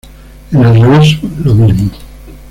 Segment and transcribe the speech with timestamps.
[0.51, 1.91] En el reverso: Lo mismo.